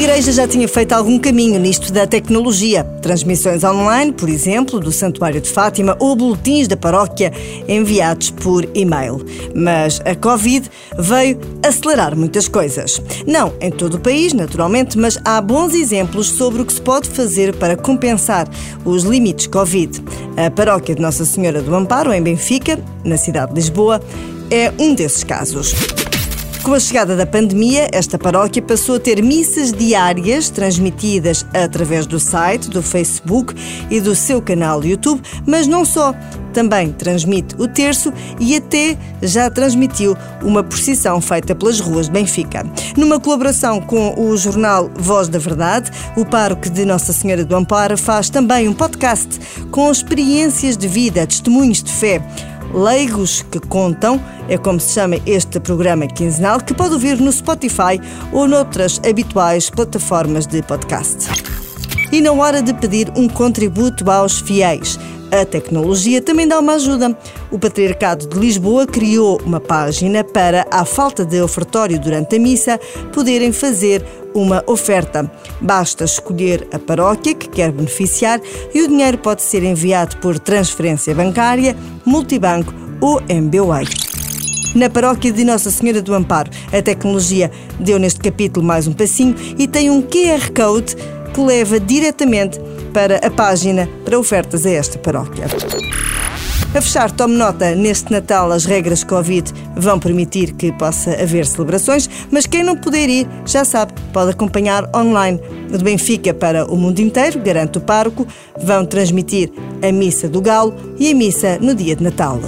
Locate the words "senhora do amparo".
21.26-22.10, 47.12-47.96, 85.70-86.50